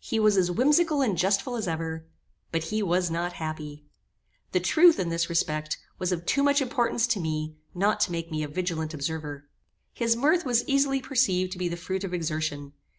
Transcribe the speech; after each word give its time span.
He 0.00 0.20
was 0.20 0.36
as 0.36 0.50
whimsical 0.50 1.00
and 1.00 1.16
jestful 1.16 1.56
as 1.56 1.66
ever, 1.66 2.04
but 2.52 2.64
he 2.64 2.82
was 2.82 3.10
not 3.10 3.32
happy. 3.40 3.86
The 4.52 4.60
truth, 4.60 4.98
in 5.00 5.08
this 5.08 5.30
respect, 5.30 5.78
was 5.98 6.12
of 6.12 6.26
too 6.26 6.42
much 6.42 6.60
importance 6.60 7.06
to 7.06 7.18
me 7.18 7.56
not 7.74 7.98
to 8.00 8.12
make 8.12 8.30
me 8.30 8.42
a 8.42 8.48
vigilant 8.48 8.92
observer. 8.92 9.48
His 9.94 10.16
mirth 10.16 10.44
was 10.44 10.68
easily 10.68 11.00
perceived 11.00 11.52
to 11.52 11.58
be 11.58 11.66
the 11.66 11.78
fruit 11.78 12.04
of 12.04 12.12
exertion. 12.12 12.74